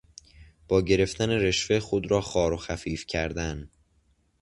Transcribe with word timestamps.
با 0.67 0.81
گرفتن 0.81 1.29
رشوه 1.29 1.79
خود 1.79 2.11
را 2.11 2.21
خوار 2.21 2.53
و 2.53 2.57
خفیف 2.57 3.05
کردن 3.07 3.69